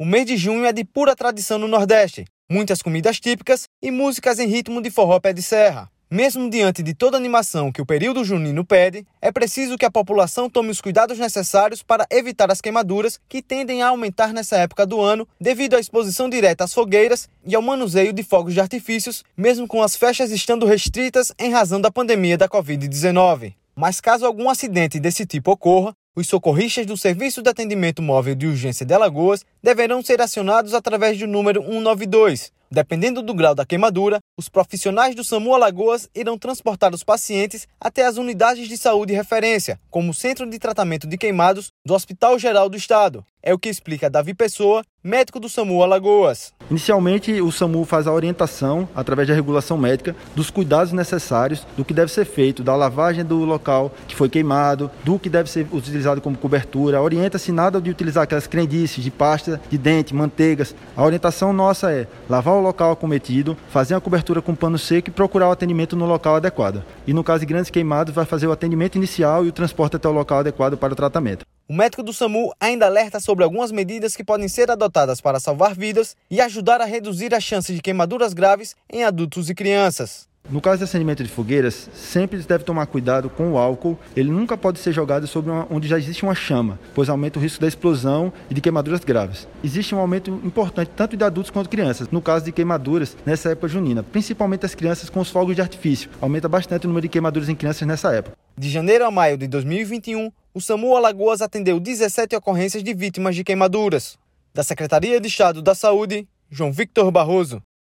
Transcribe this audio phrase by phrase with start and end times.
[0.00, 4.38] O mês de junho é de pura tradição no Nordeste, muitas comidas típicas e músicas
[4.38, 5.90] em ritmo de forró pé de serra.
[6.08, 9.90] Mesmo diante de toda a animação que o período junino pede, é preciso que a
[9.90, 14.86] população tome os cuidados necessários para evitar as queimaduras que tendem a aumentar nessa época
[14.86, 19.24] do ano devido à exposição direta às fogueiras e ao manuseio de fogos de artifícios,
[19.36, 23.52] mesmo com as festas estando restritas em razão da pandemia da Covid-19.
[23.74, 28.48] Mas caso algum acidente desse tipo ocorra, os socorristas do Serviço de Atendimento Móvel de
[28.48, 32.52] Urgência de Alagoas deverão ser acionados através do número 192.
[32.70, 38.04] Dependendo do grau da queimadura, os profissionais do SAMU Alagoas irão transportar os pacientes até
[38.04, 42.68] as unidades de saúde referência, como o Centro de Tratamento de Queimados do Hospital Geral
[42.68, 43.24] do Estado.
[43.42, 46.52] É o que explica Davi Pessoa, médico do SAMU Alagoas.
[46.68, 51.94] Inicialmente, o SAMU faz a orientação, através da regulação médica, dos cuidados necessários do que
[51.94, 56.20] deve ser feito, da lavagem do local que foi queimado, do que deve ser utilizado
[56.20, 57.00] como cobertura.
[57.00, 60.74] Orienta-se nada de utilizar aquelas crendices de pasta de dente, manteigas.
[60.94, 65.12] A orientação nossa é lavar o local acometido, fazer a cobertura com pano seco e
[65.12, 66.84] procurar o atendimento no local adequado.
[67.06, 70.08] E no caso de grandes queimados, vai fazer o atendimento inicial e o transporte até
[70.08, 71.44] o local adequado para o tratamento.
[71.68, 75.74] O médico do SAMU ainda alerta sobre algumas medidas que podem ser adotadas para salvar
[75.74, 80.26] vidas e ajudar a reduzir as chances de queimaduras graves em adultos e crianças.
[80.50, 83.98] No caso de acendimento de fogueiras, sempre deve tomar cuidado com o álcool.
[84.16, 87.42] Ele nunca pode ser jogado sobre uma, onde já existe uma chama, pois aumenta o
[87.42, 89.46] risco da explosão e de queimaduras graves.
[89.62, 93.50] Existe um aumento importante tanto de adultos quanto de crianças, no caso de queimaduras nessa
[93.50, 96.08] época junina, principalmente as crianças com os fogos de artifício.
[96.18, 98.34] Aumenta bastante o número de queimaduras em crianças nessa época.
[98.56, 103.44] De janeiro a maio de 2021, o SAMU Alagoas atendeu 17 ocorrências de vítimas de
[103.44, 104.16] queimaduras.
[104.54, 107.62] Da Secretaria de Estado da Saúde, João Victor Barroso.